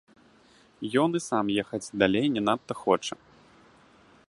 Ён 1.01 1.09
і 1.19 1.21
сам 1.29 1.45
ехаць 1.65 1.93
далей 2.05 2.25
не 2.37 2.41
надта 2.47 2.73
хоча. 2.83 3.15